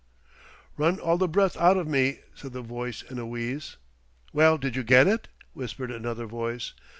[0.77, 3.77] "Run all the breath out of me," said the voice in a wheeze.
[4.33, 6.73] "Well, did you get it?" whispered another voice.